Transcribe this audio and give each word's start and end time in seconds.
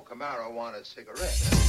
smoke 0.00 0.12
a 0.74 0.84
cigarette. 0.84 1.59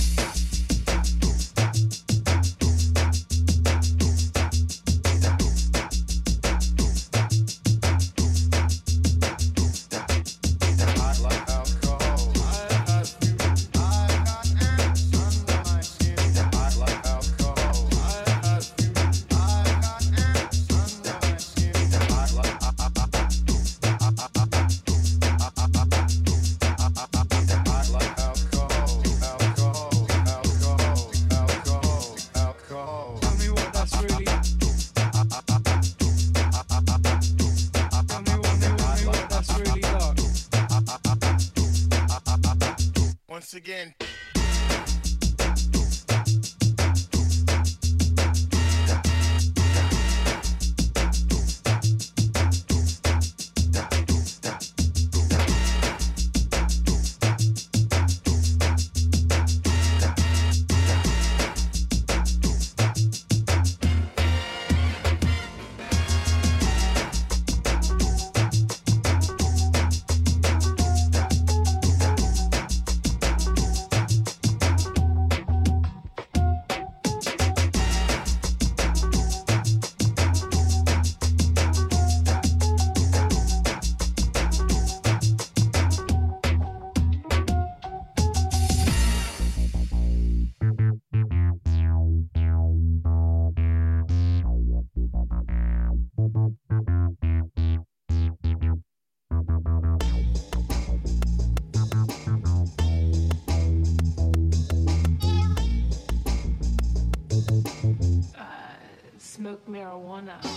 Marijuana. 109.81 110.50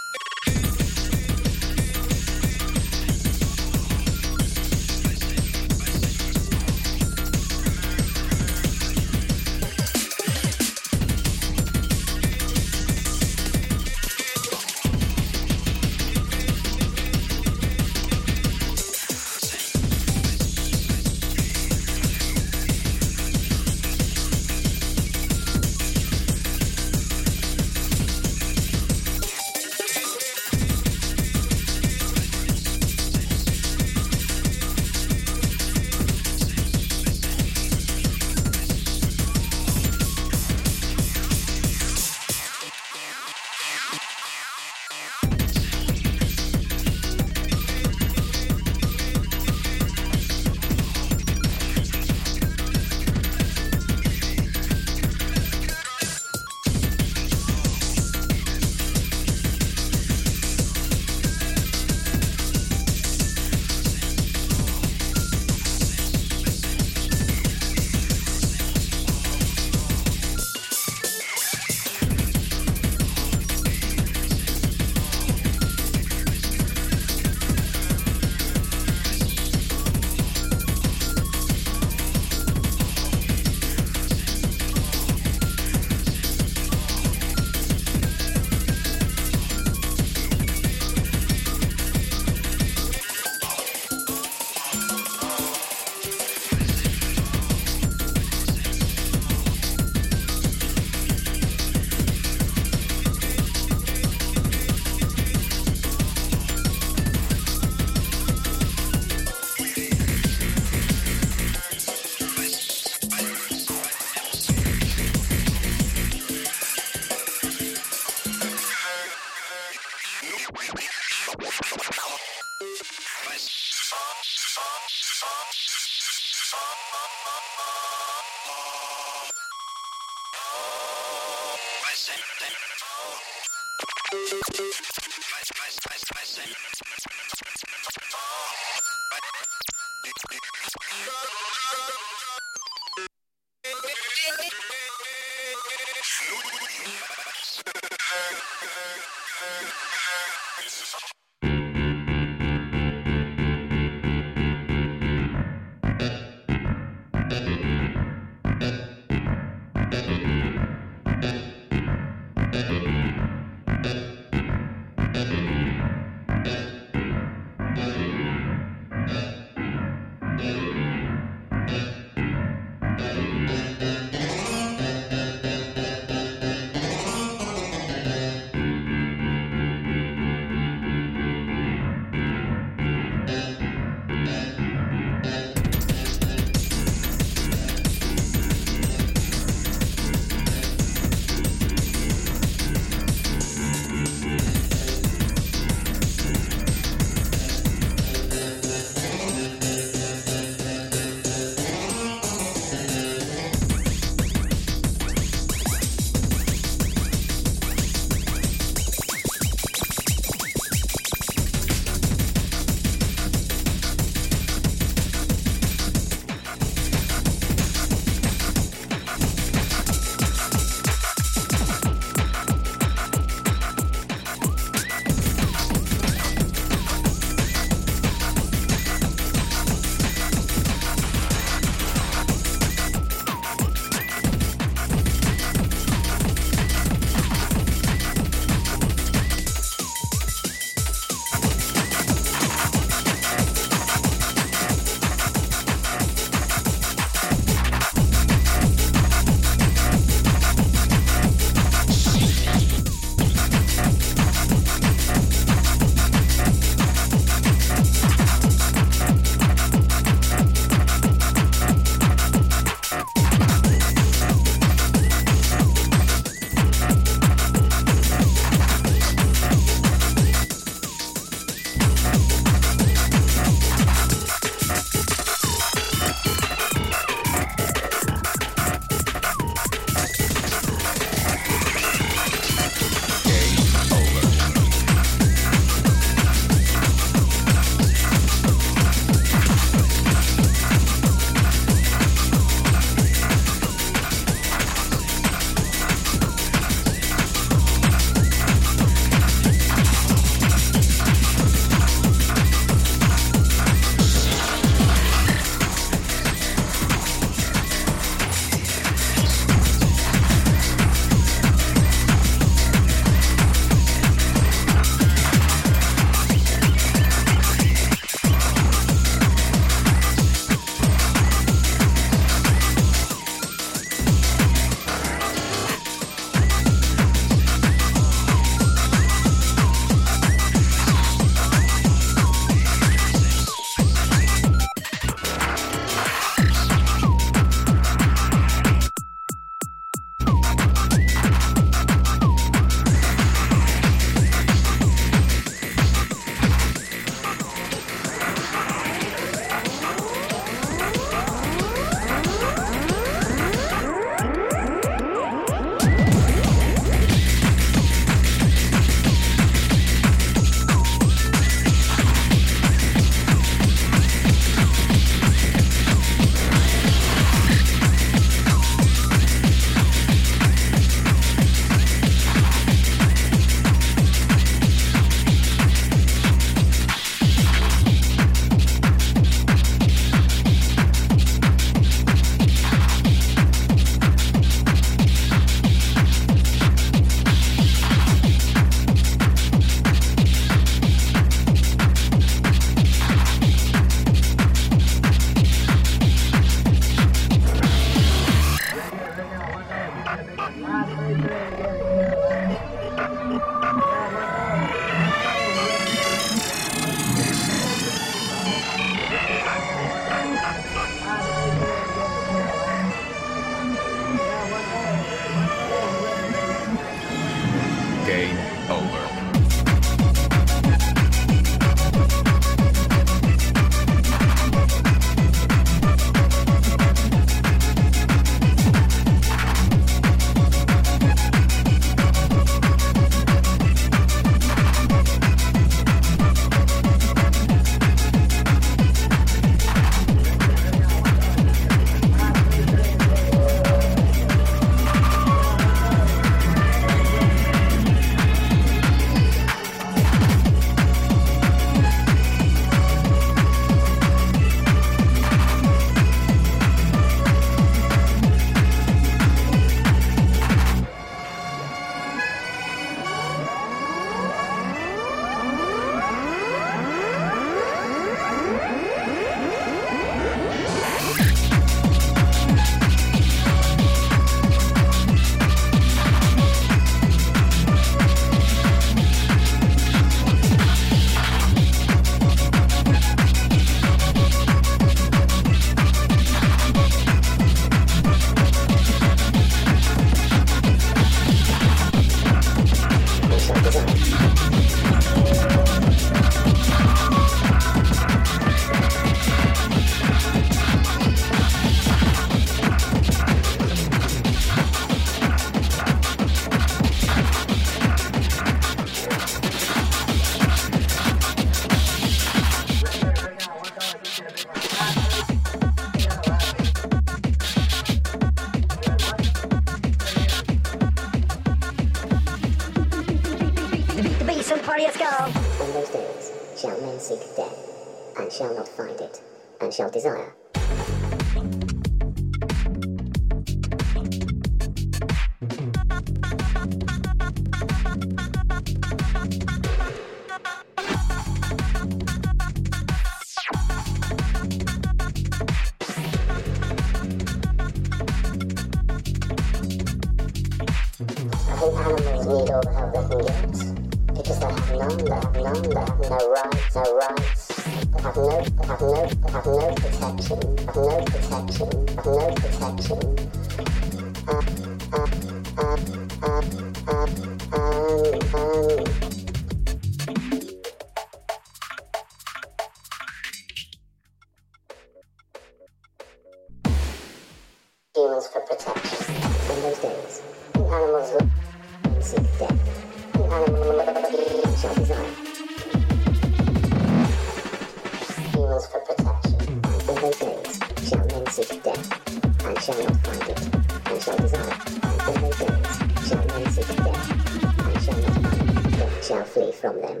from 599.61 599.79
them. 599.79 600.00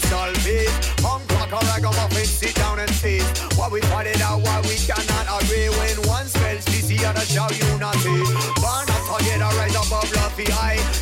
crystal 0.00 0.32
beat. 0.44 0.70
Punk 1.02 1.30
rock 1.32 1.52
or 1.52 1.66
ragamuffin, 1.68 2.24
sit 2.24 2.54
down 2.54 2.78
and 2.78 2.92
taste. 3.00 3.38
What 3.56 3.72
we 3.72 3.80
fight 3.82 4.06
it 4.06 4.20
out, 4.20 4.40
why 4.42 4.60
we 4.62 4.76
cannot 4.76 5.42
agree. 5.42 5.68
When 5.68 6.08
one 6.08 6.26
spells 6.26 6.64
this, 6.66 6.86
the 6.86 7.04
other 7.04 7.20
shall 7.20 7.52
unity. 7.52 8.24
Burn 8.60 8.86
up 8.88 9.18
together, 9.18 9.50
rise 9.58 9.74
above 9.74 10.12
love, 10.16 10.36
the 10.36 10.52
eye. 10.52 10.99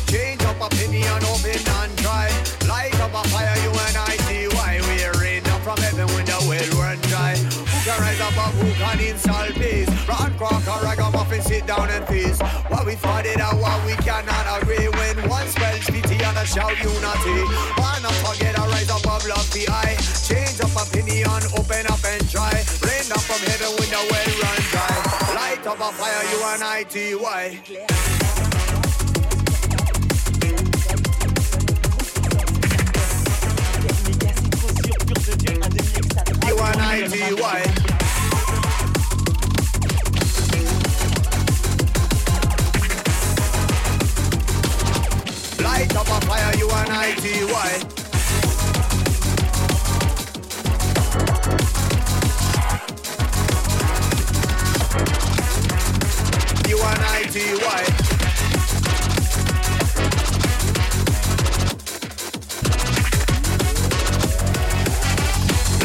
needs 9.11 9.27
all 9.27 9.47
peace. 9.53 9.89
Rock, 10.07 10.31
crock, 10.37 10.63
or 10.67 10.83
ragamuffin, 10.83 11.41
sit 11.41 11.65
down 11.65 11.89
and 11.89 12.05
feast. 12.07 12.41
What 12.69 12.85
we 12.85 12.95
fought 12.95 13.25
it 13.25 13.39
out, 13.39 13.57
what 13.57 13.83
we 13.85 13.93
cannot 14.03 14.45
agree. 14.61 14.87
When 14.87 15.29
one 15.29 15.47
spells 15.47 15.85
pity 15.85 16.17
and 16.23 16.37
a 16.37 16.45
shout 16.45 16.77
unity. 16.83 17.39
Why 17.79 17.99
not 18.01 18.13
forget 18.25 18.57
a 18.57 18.61
rise 18.61 18.89
above 18.89 19.25
love 19.27 19.47
PI? 19.51 19.97
Change 20.27 20.61
up 20.61 20.75
opinion, 20.75 21.41
open 21.57 21.85
up 21.87 22.03
and 22.05 22.29
try. 22.29 22.53
Rain 22.85 23.05
down 23.09 23.23
from 23.25 23.41
heaven 23.49 23.71
when 23.77 23.89
the 23.89 24.01
well 24.09 24.31
runs 24.43 24.67
dry. 24.71 24.95
Light 25.35 25.65
up 25.65 25.79
a 25.79 25.91
fire, 25.97 26.23
you 26.31 26.39
and 26.53 26.63
I, 26.63 26.83
T.Y. 26.83 27.61
You 36.47 36.57
and 36.57 36.81
I, 36.81 37.07
T.Y. 37.07 37.78
Light 45.79 45.95
up 45.95 46.07
a 46.09 46.25
fire, 46.25 46.57
you 46.57 46.69
an 46.69 46.91
ITY. 46.91 47.69
You 56.67 56.77
an 56.83 56.99
ITY. 57.15 57.79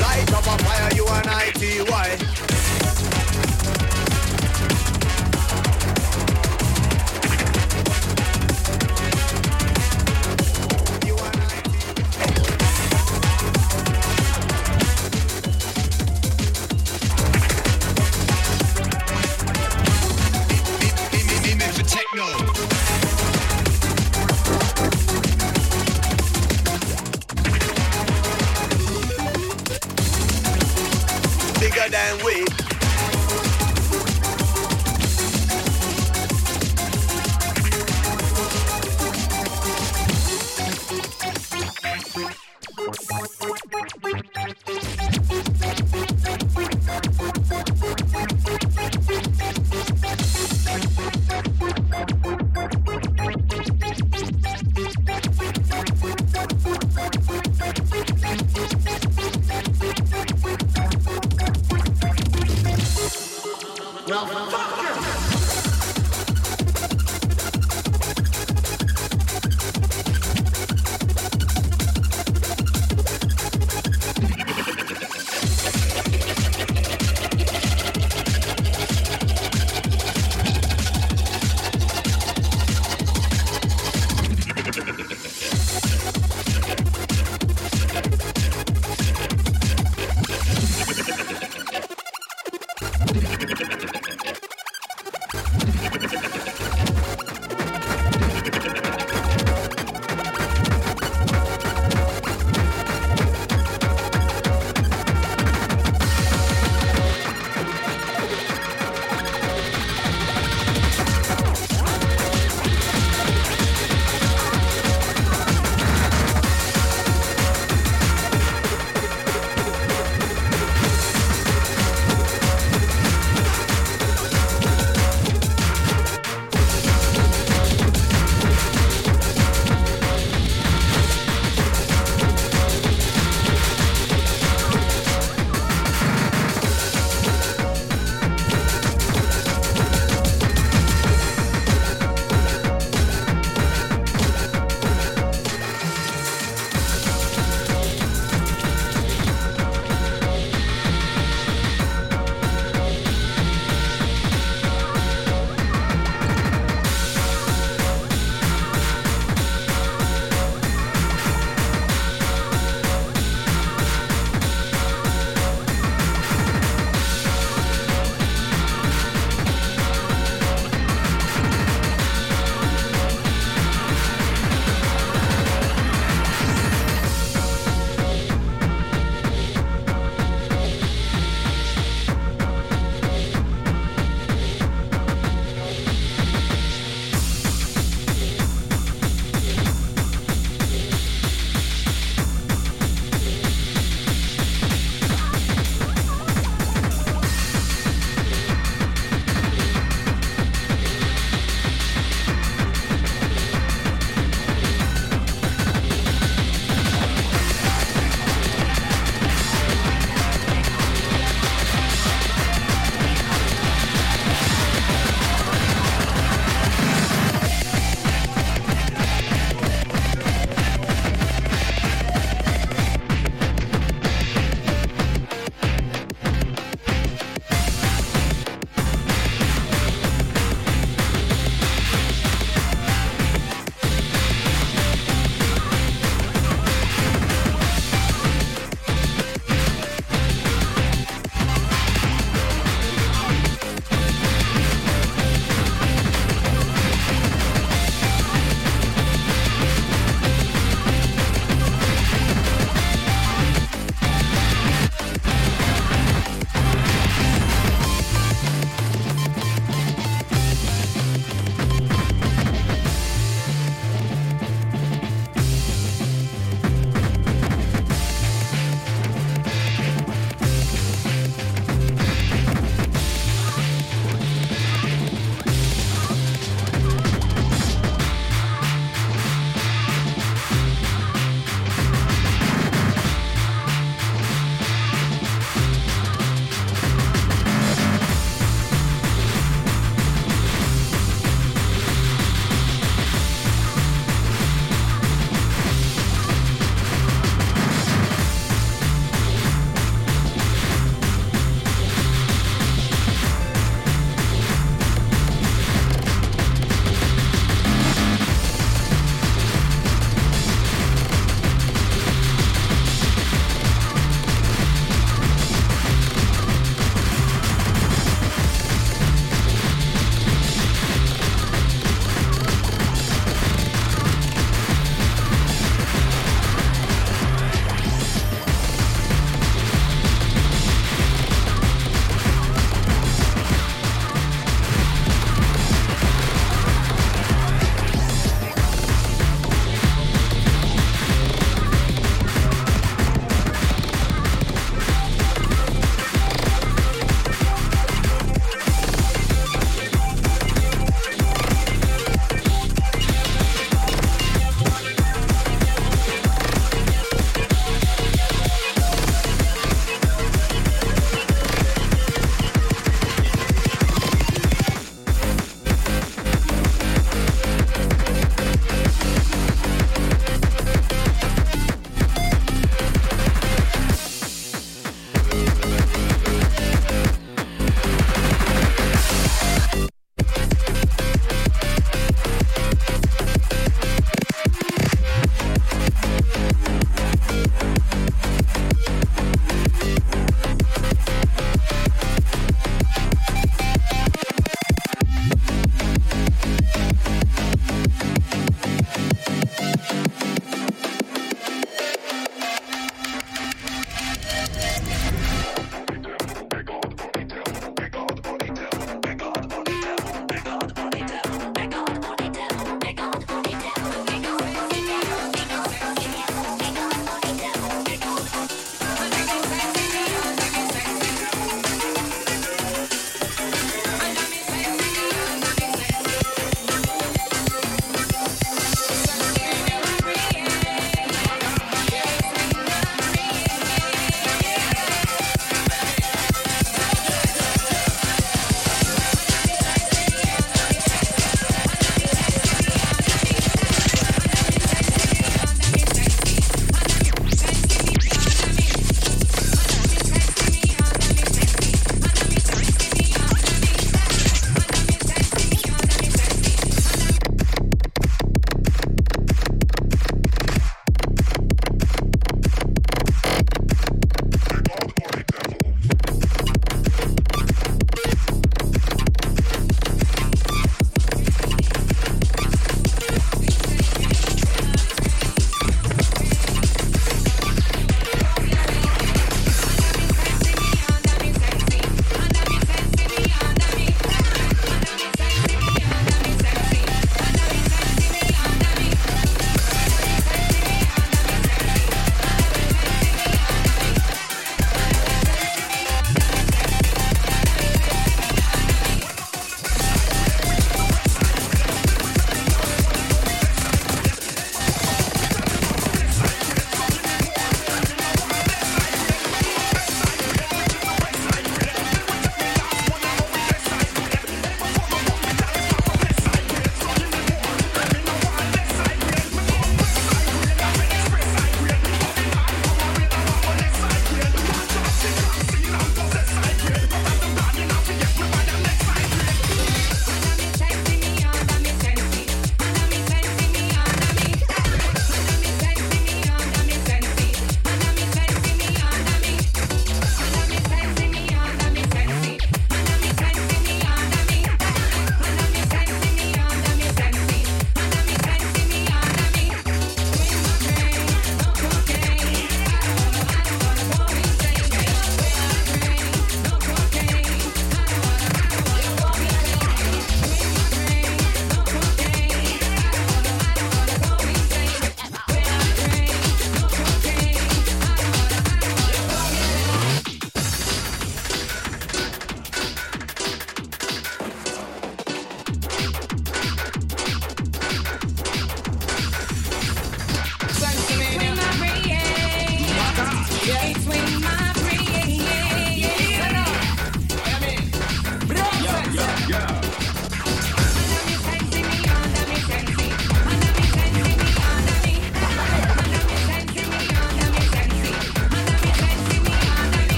Light 0.00 0.32
up 0.32 0.46
a 0.48 0.64
fire, 0.64 0.90
you 0.96 1.06
an 1.06 1.28
ITY. 1.28 2.33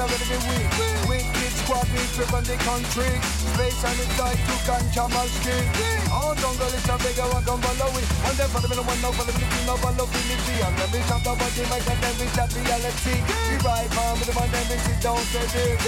already 0.00 0.26
been 0.32 0.44
weak. 0.48 0.68
Wicked 1.04 1.52
squad, 1.60 1.86
we 1.92 2.00
trip 2.16 2.32
on 2.32 2.44
the 2.44 2.56
country. 2.64 3.12
Space 3.52 3.80
and 3.84 3.98
it's 4.00 4.16
like 4.16 4.40
to 4.40 4.56
can 4.64 4.84
Jamal 4.92 5.28
Street. 5.28 5.68
All 6.08 6.34
jungle 6.40 6.72
is 6.72 6.88
a 6.88 6.96
bigger 7.04 7.28
one, 7.28 7.44
come 7.44 7.60
follow 7.60 7.92
it. 8.00 8.08
And 8.24 8.34
then 8.40 8.48
follow 8.48 8.68
me, 8.68 8.76
no 8.80 8.84
one, 8.88 9.00
no 9.04 9.10
follow 9.12 9.34
me, 9.36 9.44
no 9.68 9.74
follow 9.76 10.06
me, 10.08 10.20
me 10.24 10.36
see. 10.48 10.60
And 10.64 10.74
then 10.80 10.88
we 10.88 11.00
chop 11.04 11.20
the 11.20 11.32
mic, 11.36 11.84
and 11.84 12.00
then 12.00 12.14
we 12.16 12.26
chat 12.32 12.50
reality. 12.56 13.16
We 13.52 13.56
ride, 13.60 13.92
man, 13.92 14.16
with 14.16 14.28
the 14.28 14.34
one 14.34 14.50
then 14.50 14.64
we 14.72 14.76
sit 14.80 14.98
down, 15.04 15.20
say 15.28 15.44
this. 15.52 15.80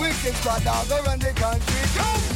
Wicked 0.00 0.34
squad, 0.40 0.64
dog, 0.64 0.88
around 0.88 1.20
the 1.20 1.32
country. 1.36 1.82
Go! 1.92 2.27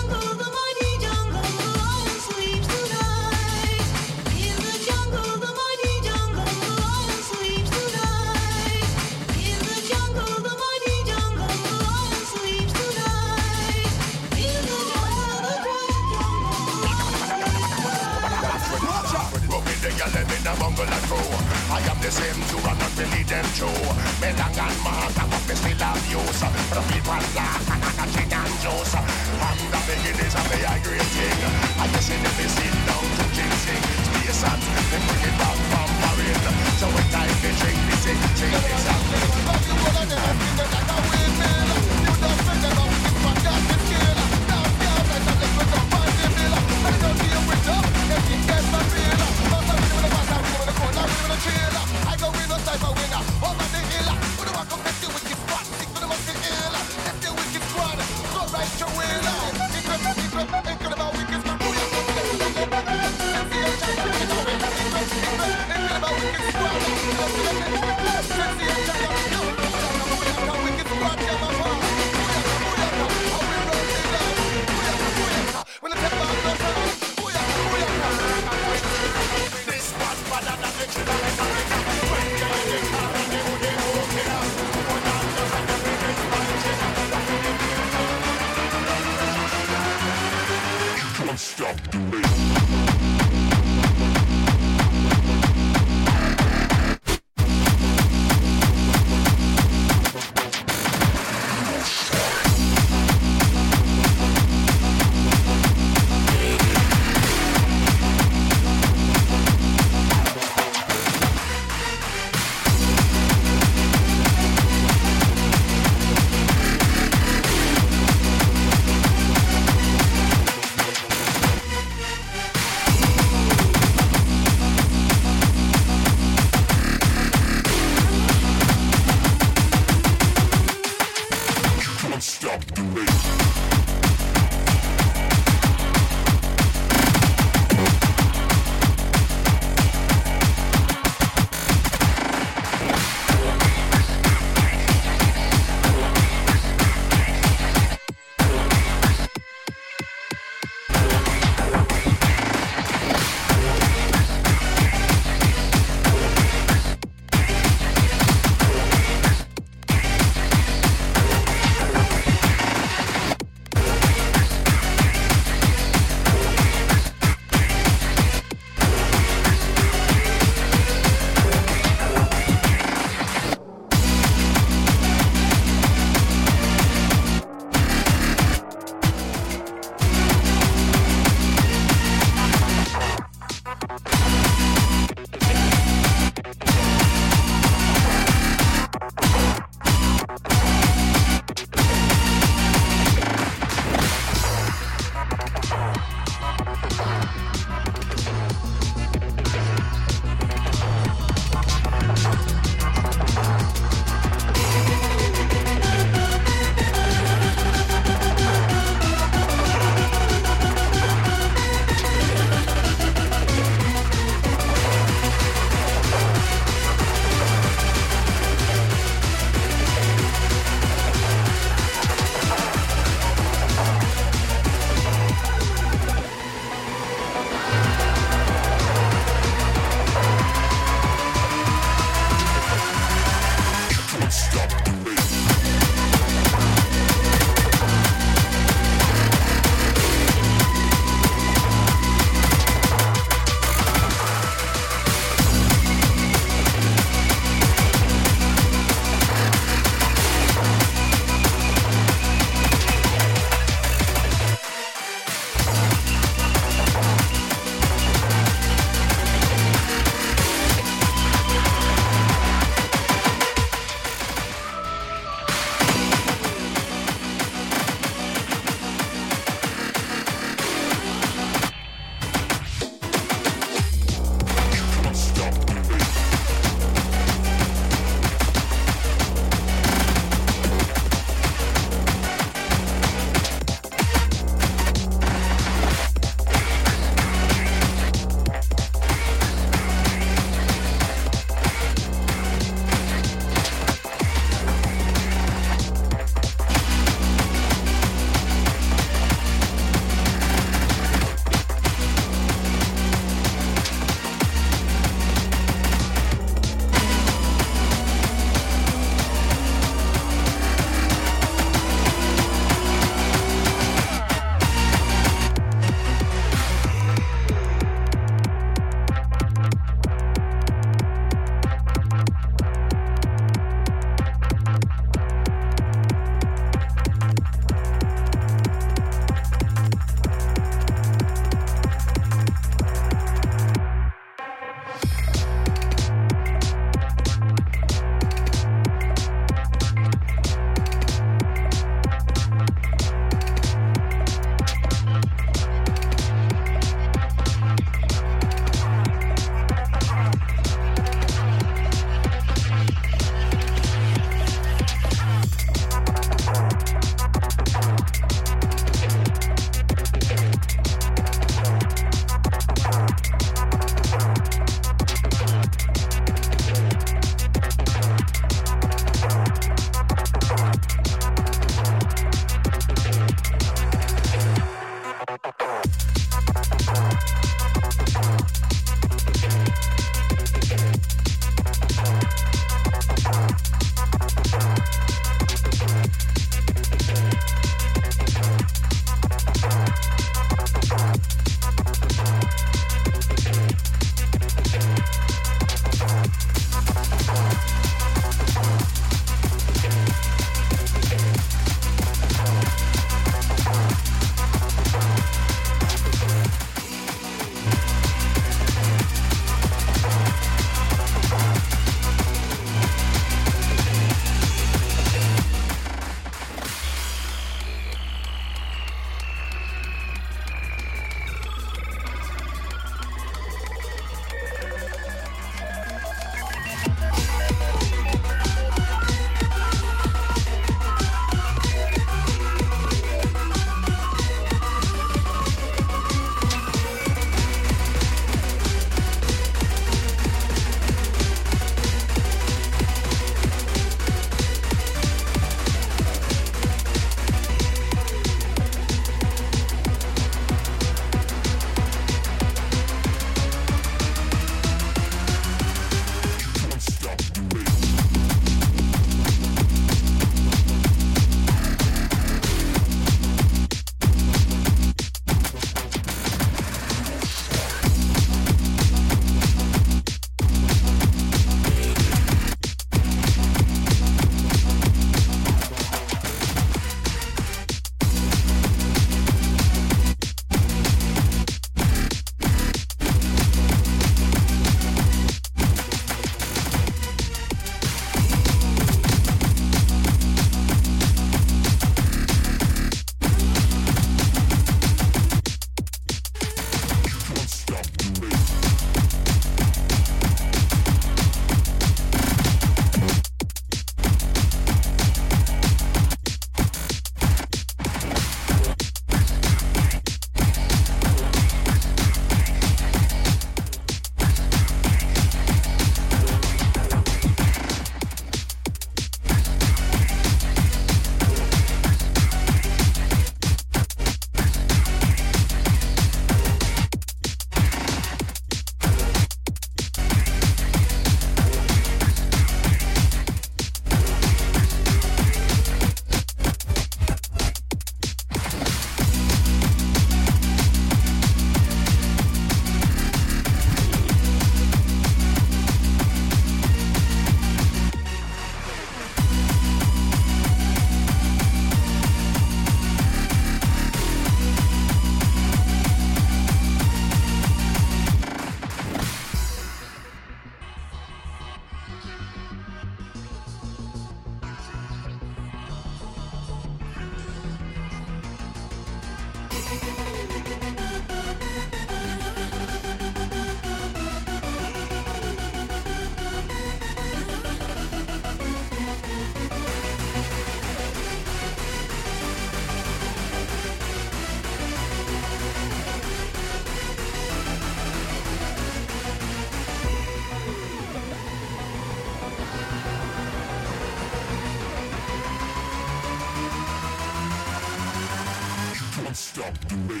Stop 599.53 600.00